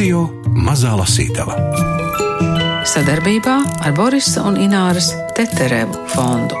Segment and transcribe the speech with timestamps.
[0.00, 0.22] Radio
[0.56, 1.52] Mazā Lasītava.
[2.88, 6.56] Sadarbībā ar Borisa un Ināras Teterevu fondu.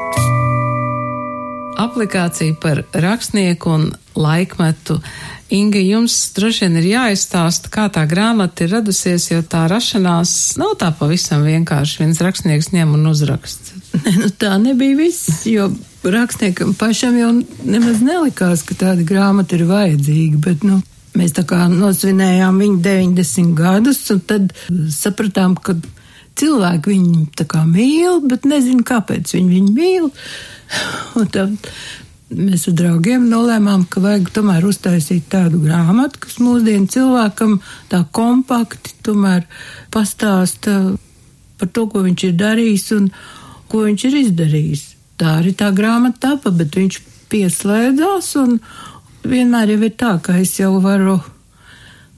[1.80, 4.98] Aplikācija par rakstnieku un laikmetu.
[5.56, 10.76] Inga, jums droši vien ir jāizstāsta, kā tā grāmata ir radusies, jo tā rašanās nav
[10.84, 12.02] tā pavisam vienkārši.
[12.04, 13.80] Viens rakstnieks ņem un uzraksta.
[14.04, 15.72] Ne, nu tā nebija viss, jo
[16.04, 17.32] rakstniekam pašam jau
[17.64, 20.82] nemaz nelikās, ka tāda grāmata ir vajadzīga, bet, nu,
[21.18, 24.52] mēs tā kā nosvinējām viņu 90 gadus, un tad
[24.94, 25.76] sapratām, ka
[26.40, 30.10] cilvēki viņu tā kā mīl, bet nezinu, kāpēc viņi viņu mīl.
[31.18, 31.56] Un tad
[32.30, 37.58] mēs ar draugiem nolēmām, ka vajag tomēr uztaisīt tādu grāmatu, kas mūsdienu cilvēkam
[37.90, 39.46] tā kompakti tomēr
[39.94, 40.76] pastāsta
[41.60, 43.10] par to, ko viņš ir darījis un
[43.70, 44.84] ko viņš ir izdarījis.
[45.20, 48.56] Tā arī tā grāmata tapa, bet viņš pieslēdzās un
[49.24, 51.18] vienmēr jau ir tā, ka es jau varu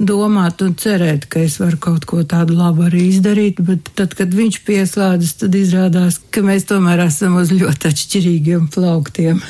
[0.03, 4.33] domāt un cerēt, ka es varu kaut ko tādu labu arī izdarīt, bet tad, kad
[4.34, 9.42] viņš pieslēdzas, tad izrādās, ka mēs tomēr esam uz ļoti atšķirīgiem plauktiem.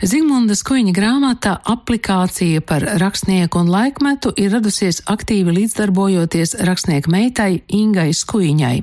[0.00, 8.08] Zigmundas Kuiņa grāmata aplikācija par rakstnieku un laikmetu ir radusies aktīvi līdzdarbojoties rakstnieku meitai Ingai
[8.16, 8.78] Skuiņai.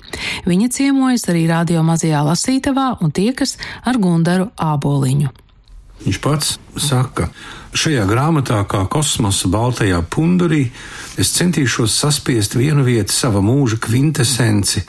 [0.46, 5.34] Viņa ciemojas arī radio mazajā lasītavā un tiekas ar Gundaru Āboliņu.
[6.06, 7.30] Viņš pats saka,
[7.78, 10.68] šajā grāmatā, kā kosmosa baltajā pundurī,
[11.18, 14.86] es centīšos saspiest vienu vietu sava mūža kvintesenci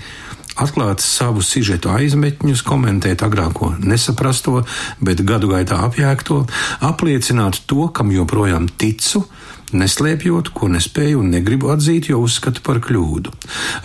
[0.59, 4.65] atklāt savu sižetu aizmetņus, komentēt agrāko nesaprasto,
[4.98, 6.42] bet gadu gaitā apjēgto,
[6.89, 9.25] apliecināt to, kam joprojām ticu,
[9.77, 13.33] neslēpjot, ko nespēju un negribu atzīt, jo uzskatu par kļūdu.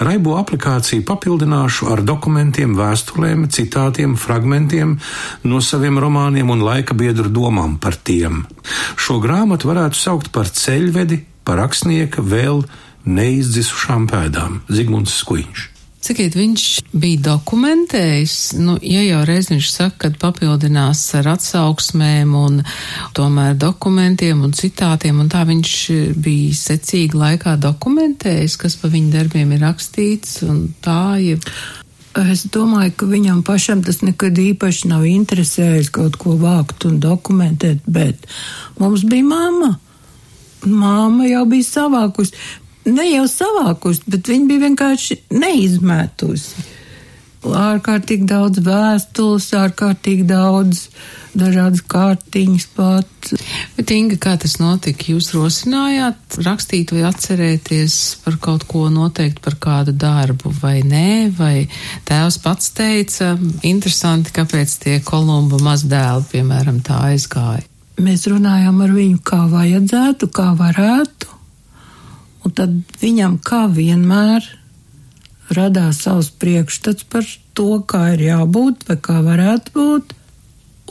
[0.03, 4.95] Raibo aplikāciju papildināšu ar dokumentiem, vēstulēm, citātiem, fragmentiem
[5.43, 8.45] no saviem romāniem un laika biedru domām par tiem.
[8.95, 12.63] Šo grāmatu varētu saukt par ceļvedi, par rakstnieka vēl
[13.03, 15.72] neizdzisušām pēdām- Zigmunds Skuiņš.
[16.03, 16.63] Sakiet, viņš
[16.99, 22.57] bija dokumentējis, nu, ja jau reiz viņš saka, ka papildinās ar atsauksmēm un
[23.15, 25.75] tomēr dokumentiem un citātiem, un tā viņš
[26.19, 31.39] bija secīgi laikā dokumentējis, kas pa viņa darbiem ir rakstīts, un tā, ja.
[32.19, 37.87] Es domāju, ka viņam pašam tas nekad īpaši nav interesējis kaut ko vākt un dokumentēt,
[37.87, 38.27] bet
[38.77, 39.71] mums bija mamma.
[40.67, 42.35] Māma jau bija savākusi
[42.89, 46.69] ne jau savākusi, bet viņa bija vienkārši neizmetusi.
[47.43, 50.85] Ārkārtīgi daudz vēstules, ārkārtīgi daudz
[51.35, 53.31] dažādas kārtiņas pat.
[53.75, 55.09] Bet, Inga, kā tas notika?
[55.11, 61.67] Jūs rosinājāt rakstīt vai atcerēties par kaut ko noteikti par kādu darbu vai nē, vai
[62.07, 63.33] tēvs pats teica,
[63.67, 67.67] interesanti, kāpēc tie Kolumba mazdēli, piemēram, tā aizgāja.
[67.99, 71.32] Mēs runājām ar viņu, kā vajadzētu, kā varētu
[72.43, 74.45] Un tad viņam, kā vienmēr,
[75.53, 80.13] radās savs priekšstats par to, kā ir jābūt vai kā varētu būt.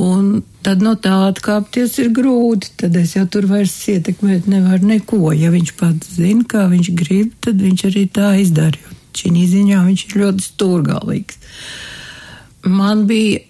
[0.03, 2.73] Un tad no tā atkāpties ir grūti.
[2.81, 5.35] Tad es jau tur vairs ietekmēt nevaru neko.
[5.37, 8.97] Ja viņš pats zina, kā viņš grib, tad viņš arī tā izdara.
[9.13, 11.41] Šī ziņā viņš ir ļoti stūrgalīgs.
[12.73, 13.43] Man bija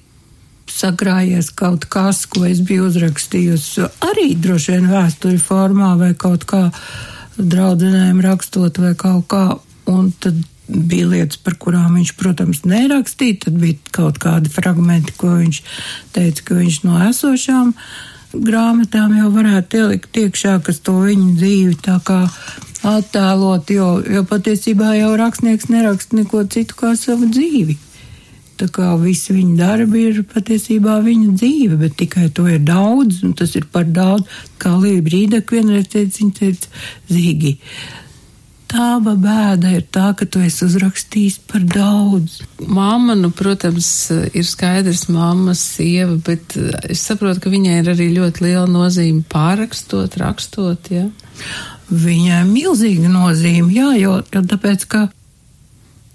[0.72, 6.64] sakrājies kaut kas, ko es biju uzrakstījusi arī droši vien vēstuļu formā vai kaut kā
[7.42, 9.44] draudzenēm rakstot vai kaut kā,
[9.90, 10.38] un tad
[10.72, 15.60] bija lietas, par kurām viņš, protams, nerakstīja, tad bija kaut kādi fragmenti, ko viņš
[16.14, 17.74] teica, ka viņš no esošām
[18.32, 22.22] grāmatām jau varētu ielikt iekšā, kas to viņa dzīvi tā kā
[22.88, 27.76] attēlot, jo, jo patiesībā jau rakstnieks neraksta neko citu kā savu dzīvi.
[28.60, 33.32] Tā kā visi viņa darbi ir patiesībā viņa dzīve, bet tikai to ir daudz, un
[33.38, 34.28] tas ir par daudz.
[34.62, 36.70] Kā Līja Brīdek vienreiz teica, viņa teica,
[37.10, 37.56] Zīgi,
[38.72, 42.38] tava bēda ir tā, ka tu esi uzrakstījis par daudz.
[42.62, 43.88] Māma, nu, protams,
[44.32, 46.56] ir skaidrs mammas sieva, bet
[46.88, 51.08] es saprotu, ka viņai ir arī ļoti liela nozīme pārrakstot, rakstot, jā.
[51.08, 51.50] Ja?
[51.92, 55.02] Viņai milzīga nozīme, jā, jo, jo tāpēc, ka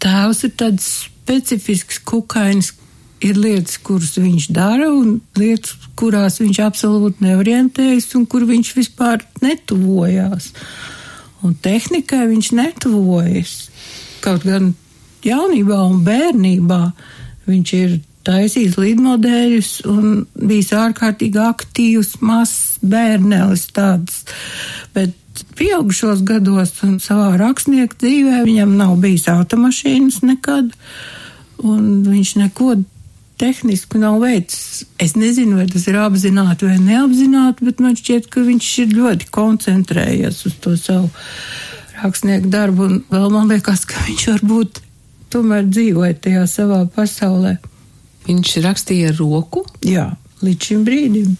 [0.01, 0.89] tēvs ir tāds
[1.27, 2.73] specifisks kukainis.
[3.17, 9.23] Ir lietas, kuras viņš dara, un lietas, kurās viņš absolūti neorientējas, un kur viņš vispār
[9.41, 10.51] netuvojās.
[11.41, 13.55] Un tehnikai viņš netuvojas.
[14.21, 14.75] Kaut gan
[15.25, 16.79] jaunībā un bērnībā
[17.49, 17.97] viņš ir
[18.27, 24.23] taisījis lidmodeļus un bijis ārkārtīgi aktīvs, mazs bērnelis tāds.
[24.95, 25.15] Bet
[25.57, 30.73] pieaugušos gados un savā rakstnieku dzīvē viņam nav bijis automašīnas nekad
[31.65, 32.75] un viņš neko
[33.37, 34.83] tehniski nav veicis.
[35.01, 39.29] Es nezinu, vai tas ir apzināti vai neapzināti, bet man šķiet, ka viņš ir ļoti
[39.33, 41.11] koncentrējies uz to savu
[42.01, 44.81] rakstnieku darbu, un vēl man liekas, ka viņš varbūt
[45.33, 47.57] tomēr dzīvoja tajā savā pasaulē.
[48.27, 49.63] Viņš rakstīja ar roku?
[49.87, 50.09] Jā,
[50.43, 51.35] līdz šim brīdim.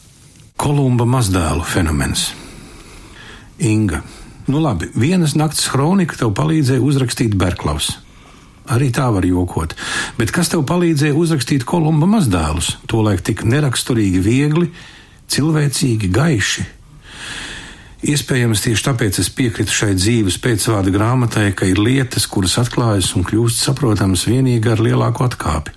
[0.58, 2.30] Kolumba mazdēlu fenomens.
[3.60, 4.00] Inga,
[4.48, 7.92] nu labi, vienas nakts kronika tev palīdzēja uzrakstīt Berklaus.
[8.72, 9.76] Arī tā var jokot.
[10.20, 12.78] Bet kas tev palīdzēja uzrakstīt kolumba mazdēlus?
[12.88, 14.72] Tolaik tik neraksturīgi, viegli,
[15.32, 16.66] cilvēcīgi, gaiši.
[17.98, 23.26] Iespējams, tieši tāpēc es piekrītu šai dzīves pēcvārda grāmatai, ka ir lietas, kuras atklājas un
[23.26, 25.74] kļūst saprotamas vienīgi ar lielāku atkāpi.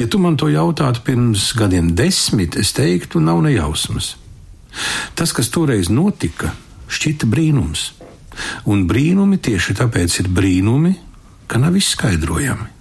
[0.00, 4.14] Ja tu man to jautātu pirms gadiem desmit, es teiktu, nav nejausmas.
[5.12, 6.54] Tas, kas toreiz notika,
[6.88, 7.90] šķita brīnums.
[8.64, 10.94] Un brīnumi tieši tāpēc ir brīnumi,
[11.52, 12.72] ka nav izskaidrojami.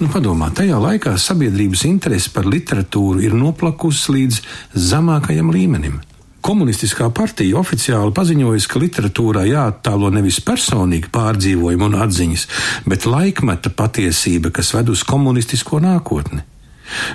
[0.00, 4.44] Nu, padomā, tajā laikā sabiedrības interese par literatūru ir noplakusi līdz
[4.90, 6.00] zemākajam līmenim.
[6.48, 12.44] Komunistiskā partija oficiāli paziņojusi, ka literatūrā jāattālo nevis personīgi pārdzīvojumi un atziņas,
[12.88, 16.40] bet laikmeta patiesība, kas ved uz komunistisko nākotni.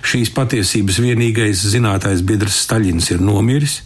[0.06, 3.80] Šīs patiesības vienīgais zinātais biedrs Staļins ir nomiris,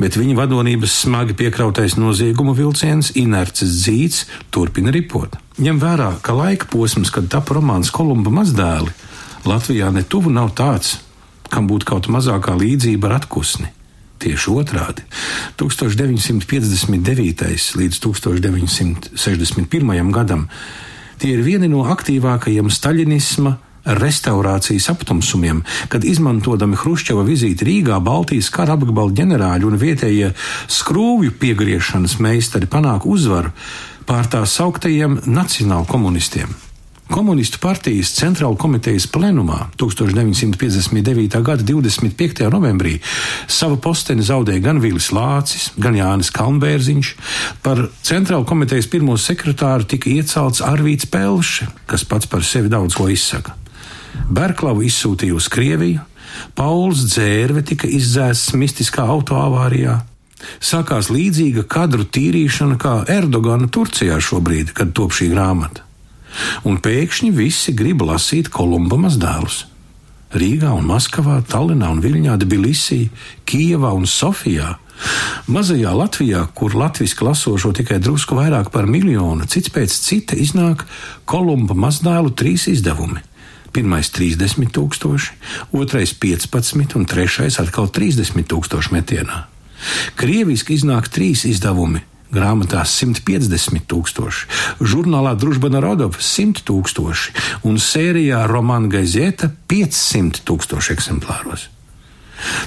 [0.00, 5.36] bet viņa vadonības smagi piekrautais noziegumu vilciens, inerces dzīts, turpina ripot.
[5.60, 8.96] Ņem vērā, ka laika posms, kad tapa romāns Kolumba mazdēli,
[9.44, 10.96] Latvijā netuvu nav tāds,
[11.52, 13.74] kam būtu kaut mazākā līdzība ar atkusni.
[14.18, 15.02] Tieši otrādi.
[15.60, 17.78] 1959.
[17.78, 20.10] līdz 1961.
[20.10, 20.48] gadam
[21.18, 28.76] tie ir vieni no aktīvākajiem staļinisma restaurācijas aptumsumiem, kad izmantodami Hruščova vizīti Rīgā, Baltijas kara
[28.76, 30.32] apgabala ģenerāļi un vietējie
[30.66, 33.54] skrūvju piegriešanas meistari panāk uzvaru
[34.08, 36.67] pār tā sauktajiem nacionālkomunistiem.
[37.08, 41.38] Komunistu partijas centrāla komitejas plenumā 1959.
[41.40, 42.42] gada 25.
[42.52, 42.98] novembrī
[43.48, 47.14] savu posteni zaudēja gan Vīlis Lācis, gan Jānis Kalnbērziņš.
[47.64, 53.08] Par centrāla komitejas pirmo sekretāru tika iecelts Arvīts Pelši, kas pats par sevi daudz ko
[53.08, 53.56] izsaka.
[54.28, 56.04] Berklavu izsūtīja uz Krieviju,
[56.54, 59.96] Pauls Dzērve tika izdzēsts mistiskā autoavārijā.
[60.60, 65.87] Sākās līdzīga kadru tīrīšana kā Erdogana Turcijā šobrīd, kad top šī grāmata
[66.68, 69.64] un pēkšņi visi grib lasīt Kolumba mazdēlus.
[70.28, 73.06] Rīgā un Maskavā, Tallinā un Viļņā, Tbilisī,
[73.48, 74.74] Kijavā un Sofijā.
[75.48, 80.84] Mazajā Latvijā, kur latviešu lasošo tikai drusku vairāk par miljonu, cits pēc cita iznāk
[81.24, 83.22] Kolumba mazdēlu trīs izdevumi.
[83.72, 85.38] Pirmais 30 tūkstoši,
[85.76, 89.46] otrais 15 un trešais atkal 30 tūkstoši metienā.
[90.18, 92.02] Krieviski iznāk trīs izdevumi
[92.34, 94.46] grāmatās 150 tūkstoši,
[94.80, 97.34] žurnālā Družba Narodova 100 tūkstoši
[97.68, 101.68] un sērijā Romāna Gaizēta 500 tūkstoši eksemplāros.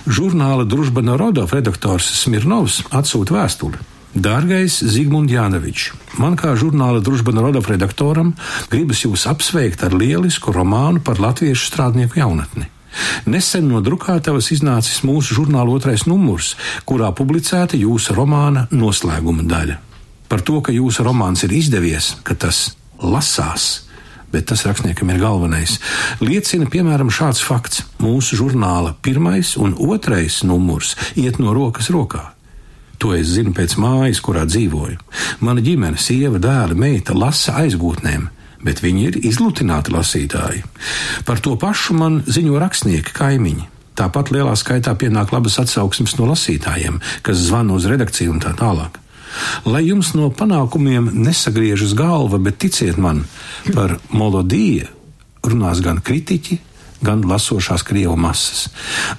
[0.09, 3.79] Žurnāla Družba Narodova redaktors Smirnovs atsūta vēstuli.
[4.11, 8.33] Dārgais Zigmunds Jānevičs, man kā žurnāla Družba Narodova redaktoram
[8.73, 12.67] gribas jūs apsveikt ar lielisku romānu par latviešu strādnieku jaunatni.
[13.25, 16.55] Nesen no drukātavas iznācis mūsu žurnāla otrais numurs,
[16.85, 19.77] kurā publicēta jūsu romāna noslēguma daļa.
[20.31, 22.71] Par to, ka jūsu romāns ir izdevies, ka tas
[23.03, 23.87] lasās,
[24.31, 25.77] bet tas rakstniekam ir galvenais,
[26.23, 27.83] liecina piemēram šāds fakts.
[27.99, 32.29] Mūsu žurnāla pirmais un otrais numurs iet no rokas rokā.
[33.01, 34.99] To es zinu pēc mājas, kurā dzīvoju.
[35.41, 38.29] Mana ģimene, sieva, dēla, meita lasa aizgūtnēm
[38.65, 40.63] bet viņi ir izlutināti lasītāji.
[41.27, 43.67] Par to pašu man ziņo rakstnieki, kaimiņi.
[43.97, 48.97] Tāpat lielā skaitā pienāk labas atsauksmes no lasītājiem, kas zvana uz redakciju un tā tālāk.
[49.67, 53.23] Lai jums no panākumiem nesagriežas galva, bet ticiet man,
[53.71, 54.89] par melodiju
[55.45, 56.57] runās gan kritiķi,
[57.01, 58.67] gan lasošās krievu masas.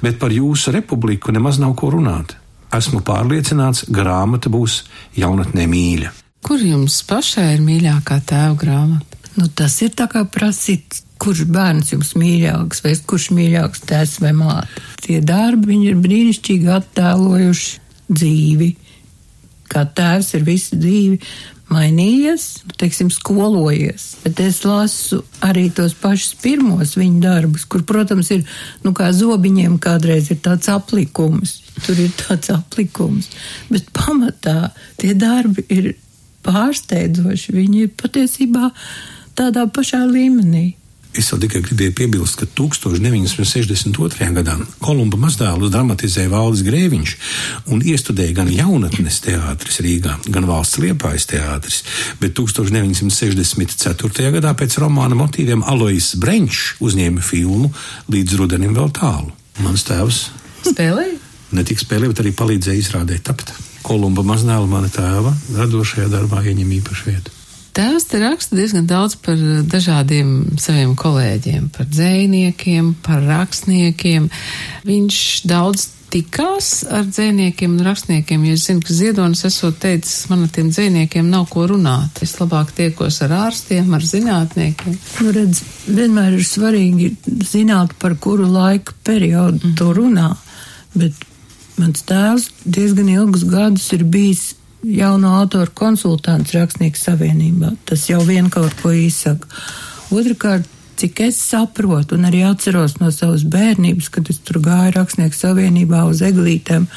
[0.02, 2.36] Bet par jūsu republiku nemaz nav ko runāt.
[2.72, 4.82] Esmu pārliecināts, ka grāmata būs
[5.18, 6.12] jaunatnē mīļa.
[6.42, 9.21] Kur jums pašai ir mīļākā tēva grāmata?
[9.38, 14.32] Nu, tas ir tā kā prasīt, kurš bērns jums mīļāks, vai kurš mīļāks tēvs vai
[14.36, 14.82] māte.
[15.04, 17.80] Tie darbi viņi ir brīnišķīgi attēlojuši
[18.12, 18.70] dzīvi.
[19.72, 21.20] Kā tēvs ir visu dzīvi
[21.72, 22.46] mainījies,
[22.80, 24.08] teiksim, skolojies.
[24.24, 28.44] Bet es lasu arī tos pašus pirmos viņa darbus, kur, protams, ir,
[28.84, 31.60] nu, kā zobiņiem kādreiz ir tāds aplikums.
[31.86, 33.30] Tur ir tāds aplikums.
[33.72, 35.94] Bet pamatā tie darbi ir
[36.44, 37.56] pārsteidzoši.
[37.56, 38.70] Viņi ir patiesībā
[39.38, 40.72] tādā pašā līmenī.
[41.12, 44.28] Es vēl tikai gribēju piebilst, ka 1962.
[44.32, 47.12] gadā Kolumba mazdēlu dramatizēja Valdis Grēviņš
[47.74, 51.82] un iestudēja gan jaunatnes teātris Rīgā, gan valsts liepājas teātris,
[52.22, 54.30] bet 1964.
[54.38, 57.68] gadā pēc romāna motīviem Alois Brenčs uzņēma filmu
[58.08, 59.28] Līdz rudenim vēl tālu.
[59.60, 60.22] Mans tēvs
[60.64, 61.20] spēlēja?
[61.52, 63.52] Ne tik spēlēja, bet arī palīdzēja izrādē tapt.
[63.84, 67.41] Kolumba maznēla mana tēva radošajā darbā ieņem īpašu vietu.
[67.72, 69.40] Tēvs te raksta diezgan daudz par
[69.72, 74.28] dažādiem saviem kolēģiem, par dzējniekiem, par rakstniekiem.
[74.84, 80.44] Viņš daudz tikās ar dzēniekiem un rakstniekiem, jo es zinu, ka Ziedonis esot teicis, man
[80.44, 82.20] ar tiem dzēniekiem nav ko runāt.
[82.24, 84.98] Es labāk tiekos ar ārstiem, ar zinātniekiem.
[85.24, 87.12] Nu, redz, vienmēr ir svarīgi
[87.48, 89.76] zināt, par kuru laika periodu mm.
[89.80, 90.34] tu runā,
[90.92, 91.28] bet
[91.80, 94.50] mans tēvs diezgan ilgus gadus ir bijis
[94.82, 97.72] jauno autoru konsultants Rakstnieku savienībā.
[97.86, 99.48] Tas jau vien kaut ko izsaka.
[100.12, 100.68] Otrakārt,
[101.00, 106.04] cik es saprotu, un arī atceros no savas bērnības, kad es tur gāju Rakstnieku savienībā
[106.10, 106.88] uz eglītēm.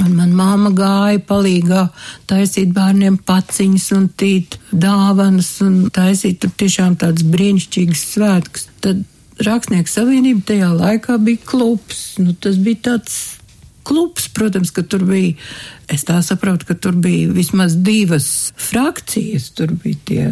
[0.00, 1.84] Un man māma gāja palīgā
[2.30, 8.68] taisīt bērniem paciņas un tīt dāvanas un taisīt tur tiešām tāds brīnišķīgs svētks.
[8.80, 9.04] Tad
[9.44, 12.14] Rakstnieku savienība tajā laikā bija klubs.
[12.20, 13.39] Nu, tas bija tāds
[13.90, 15.34] klubs, protams, ka tur bija,
[15.90, 18.28] es tā saprotu, ka tur bija vismaz divas
[18.70, 19.50] frakcijas.
[19.58, 20.28] Tur bija tie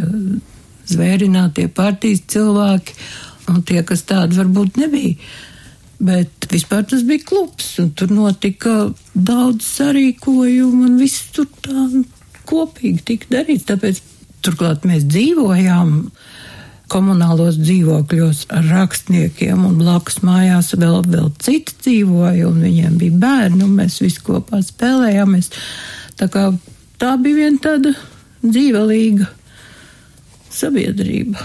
[0.88, 2.97] zvērinātie partijas cilvēki
[3.53, 5.19] un tie, kas tādi varbūt nebija.
[5.99, 11.88] Bet vispār tas bija klubs, un tur notika daudz sarīkojumu, un viss tur tā
[12.49, 13.67] kopīgi tika darīts.
[13.67, 13.99] Tāpēc
[14.47, 15.97] turklāt mēs dzīvojām
[16.92, 23.62] komunālos dzīvokļos ar rakstniekiem, un blakus mājās vēl, vēl citi dzīvoja, un viņiem bija bērni,
[23.66, 25.52] un mēs visi kopā spēlējāmies.
[26.18, 26.49] Tā kā
[27.00, 27.95] tā bija viena tāda
[28.42, 29.28] dzīvelīga
[30.59, 31.42] sabiedrība.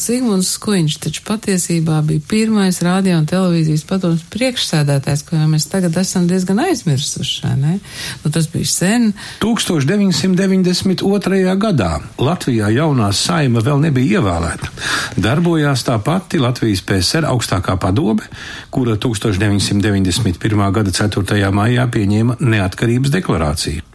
[0.00, 5.96] Sigmunds Skuiņš taču patiesībā bija pirmais radio un televīzijas padoms priekšsēdētājs, ko jau mēs tagad
[6.00, 7.74] esam diezgan aizmirsuši, ne?
[8.22, 9.12] Nu, tas bija sen.
[9.44, 11.56] 1992.
[11.60, 14.66] gadā Latvijā jaunā saima vēl nebija ievēlēta.
[15.20, 18.24] Darbojās tā pati Latvijas PSR augstākā padome,
[18.72, 20.72] kura 1991.
[20.80, 21.52] gada 4.
[21.52, 23.89] maijā pieņēma neatkarības deklarāciju.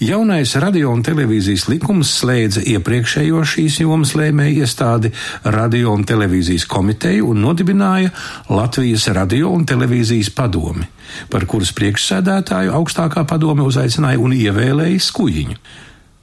[0.00, 5.10] Jaunais radio un televīzijas likums slēdza iepriekšējo šīs jomas lēmēju iestādi
[5.44, 8.12] Radio un televīzijas komiteju un nodibināja
[8.48, 10.86] Latvijas radio un televīzijas padomi,
[11.32, 15.58] par kuras priekšsēdētāju augstākā padome uzaicināja un ievēlēja skujiņu.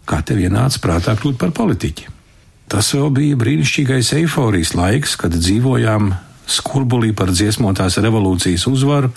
[0.08, 2.08] Kā tev ienāca prātā kļūt par politiķi?
[2.72, 6.10] Tas vēl bija brīnišķīgais eiforijas laiks, kad dzīvojām
[6.48, 9.12] skurbulī par dziesmotās revolūcijas uzvaru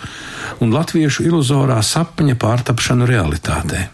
[0.63, 3.87] un latviešu iluzorā sapņa pārtapšanu realitātē.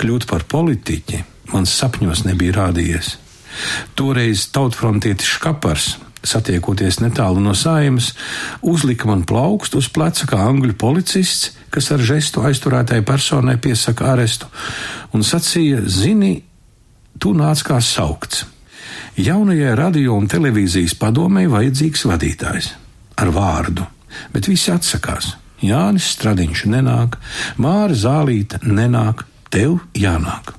[0.00, 3.16] Kļūt par politiķi mans sapņos nebija rādījies.
[3.96, 5.94] Toreiz tautfrontietis Škapars,
[6.26, 8.10] satiekoties netālu no sājumas,
[8.60, 14.50] uzlika man plaukstu uz pleca kā angļu policists, kas ar žestu aizturētai personai piesaka arestu,
[15.14, 16.34] un sacīja: Zini,
[17.18, 18.44] tu nāc kā saukts.
[19.16, 22.72] Jaunajai radio un televīzijas padomei vajadzīgs vadītājs
[23.16, 23.86] ar vārdu,
[24.34, 25.32] bet visi atsakās.
[25.64, 27.16] Jānis Stradiņš nenāk,
[27.56, 30.54] Māra Zālīta nenāk, tev jānāk.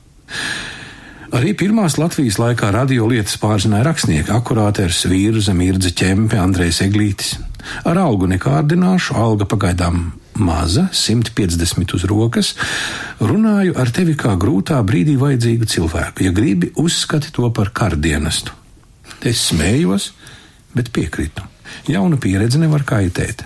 [1.36, 7.36] Arī pirmās Latvijas laikā radio lietas pārzināja rakstnieki akurāters Vīrza, Mirdze, Ķempe, Andrejs Eglītis.
[7.84, 10.06] Ar algu nekārdināšu, alga pagaidām
[10.40, 12.54] maza, 150 uz rokas,
[13.20, 16.24] runāju ar tevi kā grūtā brīdī vajadzīgu cilvēku.
[16.30, 18.56] Ja gribi, uzskati to par kārdienestu.
[19.28, 20.12] Es smējos,
[20.78, 21.44] bet piekritu.
[21.92, 23.44] Jauna pieredze nevar kaitēt.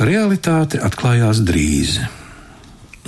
[0.00, 2.00] Realitāte atklājās drīz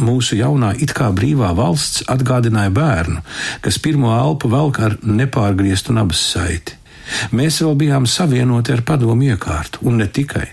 [0.05, 3.23] mūsu jaunā it kā brīvā valsts atgādināja bērnu,
[3.65, 6.77] kas pirmo elpu velk ar nepārgrieztu nabas saiti.
[7.33, 10.47] Mēs vēl bijām savienoti ar padomu iekārtu, un ne tikai.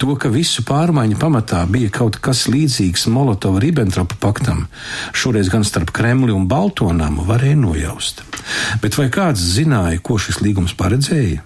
[0.00, 4.66] To, ka visu pārmaiņu pamatā bija kaut kas līdzīgs Molotova-Ribbentropa paktam,
[5.14, 8.24] šoreiz gan starp Kremli un Baltonamu, varēja nojaust.
[8.82, 11.44] Bet vai kāds zināja, ko šis līgums paredzēja?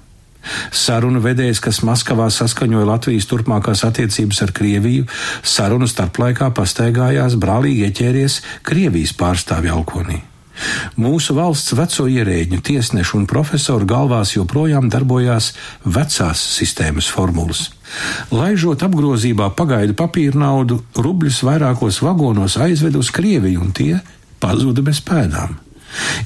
[0.71, 5.09] Sarunu vedējs, kas Maskavā saskaņoja Latvijas turpmākās attiecības ar Krieviju,
[5.43, 10.23] sarunu starplaikā pastaigājās brālīgi ieķēries Krievijas pārstāvju alkonī.
[10.97, 15.50] Mūsu valsts veco ierēģu, tiesnešu un profesoru galvās joprojām darbojās
[15.85, 17.67] vecās sistēmas formulas.
[18.33, 24.00] Laižot apgrozībā pagaidu papīra naudu, rubļus vairākos vagonos aizved uz Krieviju, un tie
[24.41, 25.61] pazuda bez pēdām.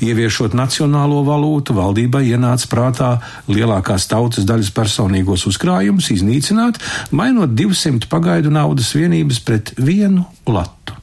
[0.00, 3.10] Ieviešot nacionālo valūtu, valdībai ienāca prātā
[3.50, 10.96] lielākās tautas daļas personīgos uzkrājumus iznīcināt, mainot 200 pagaidu naudas vienības pret vienu latu.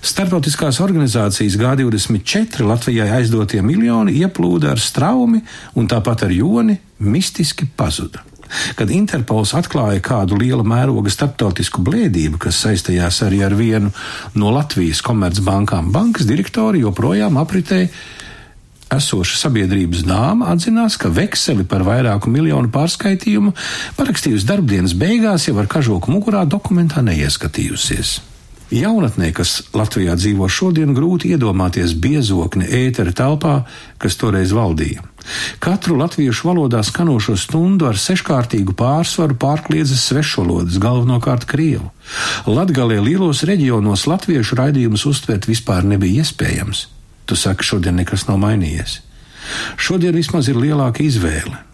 [0.00, 5.42] Startautiskās organizācijas G24 Latvijai aizdotie miljoni ieplūda ar straumi
[5.76, 8.29] un tāpat ar joni mistiski pazuda.
[8.78, 13.92] Kad Interpols atklāja kādu liela mēroga starptautisku blēdību, kas saistījās arī ar vienu
[14.34, 17.90] no Latvijas komercbankām, bankas direktori joprojām apritēja
[18.90, 23.54] esoša sabiedrības dāma atzinās, ka vekseli par vairāku miljonu pārskaitījumu
[23.98, 28.18] parakstījusi darbdienas beigās, jau ar kažoku mugurā dokumentā neieskatījusies.
[28.70, 33.56] Jaunatnē, kas Latvijā dzīvo šodien, grūti iedomāties biezokni ētera telpā,
[33.98, 35.02] kas toreiz valdīja.
[35.60, 41.90] Katru latviešu valodā skanošo stundu ar seškārtīgu pārsvaru pārkliedzas svešvalodas, galvenokārt krievu.
[42.48, 46.86] Latgalē lielos reģionos latviešu raidījumus uztvert vispār nebija iespējams.
[47.26, 49.00] Tu saki, šodien nekas nav mainījies.
[49.78, 51.66] Šodien vismaz ir lielāka izvēle.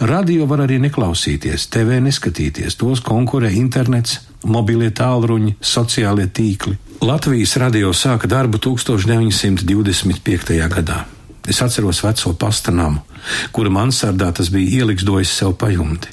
[0.00, 6.78] Radio var arī neklausīties, TV neskatīties, tos konkurē internets, mobilie tālruņi, sociālie tīkli.
[7.04, 10.56] Latvijas radio sāka darbu 1925.
[10.72, 11.04] gadā.
[11.46, 13.04] Es atceros veco pasta namu,
[13.52, 16.10] kura mansardā tas bija ieliksdojis sev pajumti.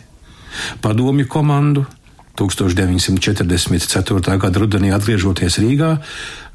[0.81, 1.85] Padomju komandu
[2.37, 4.37] 1944.
[4.41, 5.97] gada rudenī atgriežoties Rīgā,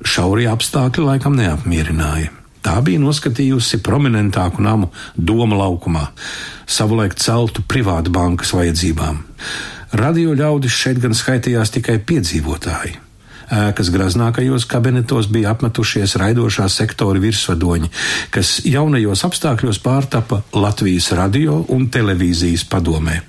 [0.03, 2.35] šaurie apstākļi laikam neapmierināja.
[2.63, 6.09] Tā bija noskatījusi prominentāku namu Doma laukumā,
[6.67, 9.23] savulaik celtu privātu bankas vajadzībām.
[9.99, 12.99] Radio ļaudis šeit gan skaitījās tikai piedzīvotāji.
[13.49, 17.89] Ēkas graznākajos kabinetos bija apmetušies raidošā sektora virsvadoņi,
[18.35, 23.23] kas jaunajos apstākļos pārtapa Latvijas radio un televīzijas padomē.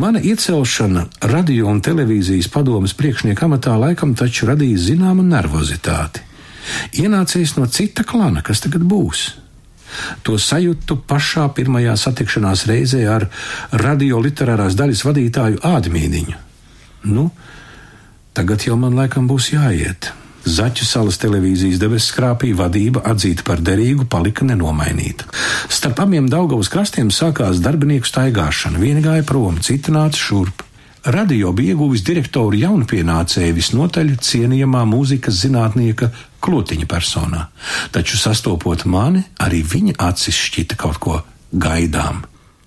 [0.00, 6.24] Mana iecelšana radio un televīzijas padomas priekšnieka amatā laikam taču radīja zināmu nervozitāti.
[7.02, 9.28] Ienācējis no cita klana, kas tagad būs.
[10.24, 13.28] To sajūtu pašā pirmajā satikšanās reizē ar
[13.76, 16.38] radioliterārās daļas vadītāju Ādmīniņu.
[17.12, 17.28] Nu,
[18.32, 20.12] tagad jau man laikam būs jāiet.
[20.42, 25.28] Zaķu salas televīzijas debesskrāpī vadība atzīta par derīgu palika nenomainīta.
[25.70, 30.64] Starp abiem Daugavas krastiem sākās darbinieku staigāšana, viena gāja prom, cita nāca šurp.
[31.04, 36.10] Radio bija ieguvis direktoru jaunpienācēju visnotaļ cienījamā mūzikas zinātnieka
[36.42, 37.46] klotiņa personā,
[37.94, 41.22] taču sastopot mani, arī viņa acis šķita kaut ko
[41.52, 42.22] gaidām.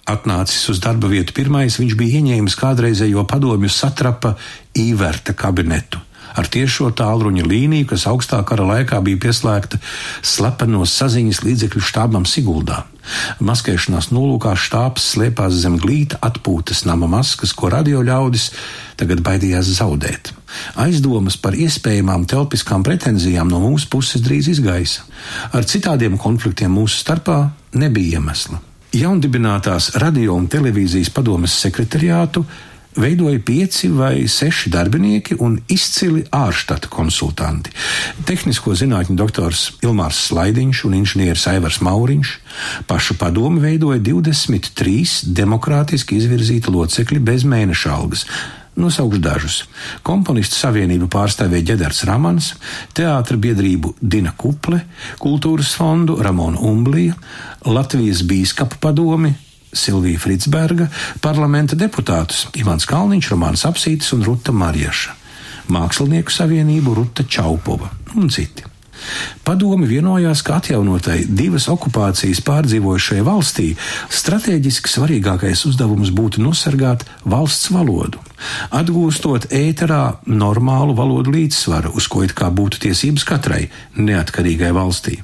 [0.06, 4.36] Atnācis uz darba vietu pirmais, viņš bija ieņēmis kādreizējo padomju satrapa
[4.78, 6.02] īverta kabinetu
[6.36, 9.80] ar tiešo tālruņa līniju, kas augstā kara laikā bija pieslēgta
[10.26, 12.84] slepenos saziņas līdzekļu štābam Siguldā.
[13.46, 18.50] Maskēšanās nolūkā štābs slēpās zem glīta atpūtas nama maskas, ko radio ļaudis
[19.00, 20.34] tagad baidījās zaudēt.
[20.82, 25.06] Aizdomas par iespējamām telpiskām pretenzijām no mūsu puses drīz izgaisa.
[25.54, 27.44] Ar citādiem konfliktiem mūsu starpā
[27.78, 28.64] nebija iemesla.
[28.96, 32.46] Jaundibinātās radio un televīzijas padomes sekretariātu
[32.96, 37.74] veidoja pieci vai seši darbinieki un izcili ārštata konsultanti.
[38.24, 42.32] Tehnisko zinātņu doktors Ilmārs Slaidiņš un inženieris Aivars Mauriņš.
[42.88, 48.24] Pašu padomu veidoja 23 demokrātiski izvirzīti locekļi bez mēneša algas.
[48.76, 49.62] Nosaukšu dažus.
[50.04, 52.52] Komponistu savienību pārstāvēja Ģedars Ramans,
[52.96, 54.82] teātra biedrību Dina Kuple,
[55.22, 57.16] kultūras fondu Ramona Umblija,
[57.66, 59.32] Latvijas bīskapu padomi
[59.76, 60.90] Silvija Fritsberga,
[61.24, 65.16] parlamenta deputātus Ivans Kalniņš, Romāns Apsītis un Ruta Marieša,
[65.72, 68.75] Mākslinieku savienību Ruta Čaupova un citi.
[69.46, 73.68] Padomi vienojās, ka atjaunotai divas okupācijas pārdzīvojušai valstī
[74.10, 78.22] strateģiski svarīgākais uzdevums būtu nosargāt valsts valodu,
[78.74, 83.64] atgūstot ēterā normālu valodu līdzsvaru, uz ko it kā būtu tiesības katrai
[83.98, 85.20] neatkarīgai valstī.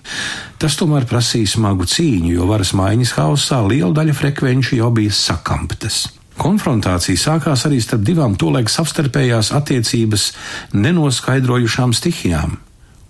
[0.62, 6.04] Tas tomēr prasīja smagu cīņu, jo varas maiņas hausā liela daļa frekvenču jau bija sakamptas.
[6.42, 10.32] Konfrontācija sākās arī starp divām tolaik savstarpējās attiecības
[10.74, 12.60] nenoskaidrojušām stihijām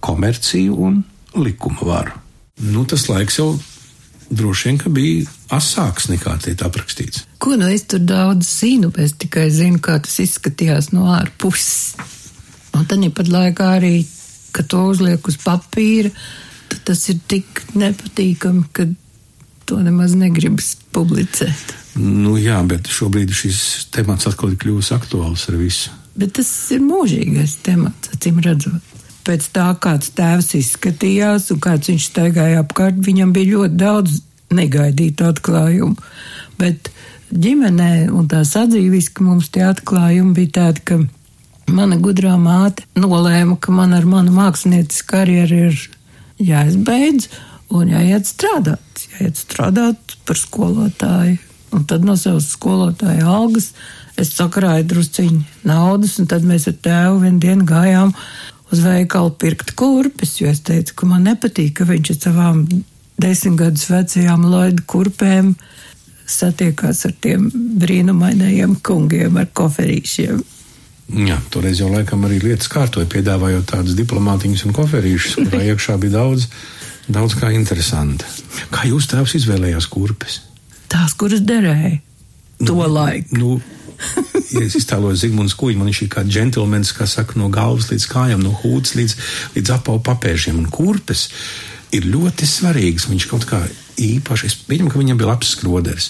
[0.02, 1.02] komerciju un
[1.38, 2.18] likuma varu.
[2.62, 3.54] Nu, tas laiks jau
[4.32, 7.26] droši vien bija asāks nekā tiek aprakstīts.
[7.42, 11.96] Ko nu es tur daudz zinu, es tikai zinu, kā tas izskatījās no ārpuses.
[12.78, 13.96] Un tad ja pat laikā arī,
[14.56, 16.12] kad to uzliek uz papīra,
[16.72, 18.88] tad tas ir tik nepatīkami, ka
[19.68, 21.76] to nemaz negribas publicēt.
[22.00, 25.92] Nu jā, bet šobrīd šis temats atkal ir kļuvis aktuāls ar visu.
[26.16, 28.91] Bet tas ir mūžīgais temats, acīm redzot
[29.28, 34.20] pēc tā, kāds tēvs izskatījās un kāds viņš staigāja apkārt, viņam bija ļoti daudz
[34.52, 35.96] negaidītu atklājumu.
[36.60, 36.92] Bet
[37.32, 41.00] ģimenē un tā sadzīviski mums tie atklājumi bija tādi, ka
[41.72, 45.88] mana gudrā māte nolēma, ka man ar manu mākslinieces karjeru ir
[46.42, 47.30] jāizbeidz
[47.72, 51.40] un jāiet strādāt, jāiet strādāt par skolotāju.
[51.72, 53.70] Un tad no savas skolotāja algas
[54.20, 58.12] es sakrāju drusciņu naudas, un tad mēs ar tēvu vienu dienu gājām
[58.72, 62.64] uz veikalu pirkt kurpes, jo es teicu, ka man nepatīk, ka viņš ar savām
[63.22, 65.54] desmit gadus vecajām laidu kurpēm
[66.32, 67.50] satiekās ar tiem
[67.82, 70.42] brīnumainajiem kungiem ar koferīšiem.
[71.28, 76.22] Jā, toreiz jau laikam arī lietas kārtoja, piedāvājot tādus diplomātiņus un koferīšus, kurā iekšā bija
[76.22, 76.48] daudz,
[77.12, 78.28] daudz kā interesanti.
[78.72, 80.40] Kā jūs tēvs izvēlējās kurpes?
[80.92, 81.98] Tās, kuras derēja
[82.64, 83.36] to nu, laiku.
[83.36, 83.52] Nu,
[84.52, 88.08] ja es iztēloju Zigmunds Kuģi, man viņš ir kā džentlmenis, kā saka, no galvas līdz
[88.12, 89.18] kājām, no hūdas līdz,
[89.58, 91.30] līdz apau papēžiem un kurpes
[91.96, 93.08] ir ļoti svarīgs.
[93.12, 93.62] Viņš kaut kā
[94.02, 96.10] īpaši, es pieņemu, ka viņam bija labs skroderis,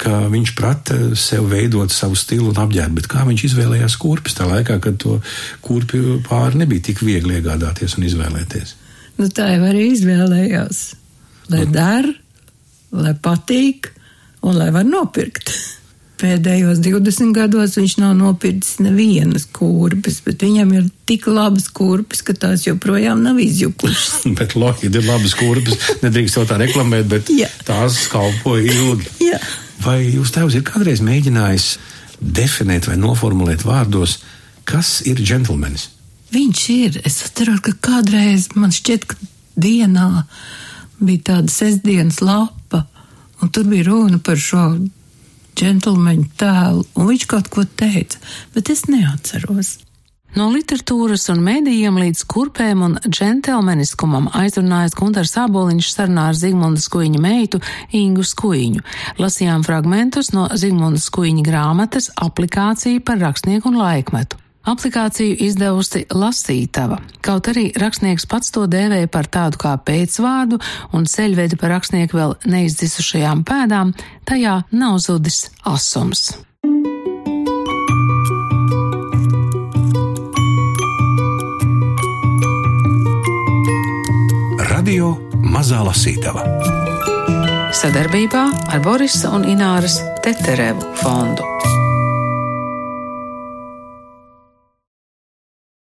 [0.00, 4.48] ka viņš prata sev veidot savu stilu un apģērbu, bet kā viņš izvēlējās kurpes tā
[4.48, 5.18] laikā, kad to
[5.64, 8.76] kurpju pāri nebija tik viegli iegādāties un izvēlēties.
[9.20, 10.82] Nu, tā jau arī izvēlējās.
[11.52, 11.74] Lai nu.
[11.74, 12.08] der,
[12.96, 13.92] lai patīk
[14.42, 15.52] un lai var nopirkt
[16.22, 22.36] pēdējos 20 gados viņš nav nopircis nevienas kurpes, bet viņam ir tik labas kurpes, ka
[22.38, 24.22] tās joprojām nav izjukušas.
[24.38, 27.50] bet Lohida ir labas kurpes, nedrīkst to tā reklamēt, bet Jā.
[27.66, 29.10] tās kalpo ilgi.
[29.26, 29.40] Jā.
[29.82, 31.68] Vai jūs tēvs ir kādreiz mēģinājis
[32.22, 34.20] definēt vai noformulēt vārdos,
[34.68, 35.88] kas ir džentlmenis?
[36.32, 37.00] Viņš ir.
[37.04, 39.18] Es atceros, ka kādreiz man šķiet, ka
[39.58, 40.24] dienā
[41.02, 42.86] bija tāda sestdienas lapa,
[43.42, 44.62] un tur bija runa par šo
[45.58, 48.20] džentlmeņa tēlu, un viņš kaut ko teica,
[48.56, 49.78] bet es neatceros.
[50.32, 57.20] No literatūras un mēdījiem līdz kurpēm un džentelmeniskumam aizrunājas Gunārs Aboliņš sarunā ar Zigmundas Kuiņa
[57.20, 57.60] meitu
[57.98, 58.80] Ingu Skuiņu.
[59.20, 64.40] Lasījām fragmentus no Zigmundas Kuiņa grāmatas aplikācija par rakstnieku un laikmetu.
[64.62, 70.60] Aplikāciju izdevusi Lasītava, kaut arī rakstnieks pats to dēvēja par tādu kā pēcvārdu
[70.94, 73.90] un ceļvedi par rakstnieku vēl neizdzisušajām pēdām,
[74.28, 76.30] tajā nav zudis asums.
[84.70, 86.46] Radio Mazā Lasītava
[87.82, 91.46] sadarbībā ar Borisa un Ināras Teterevu fondu.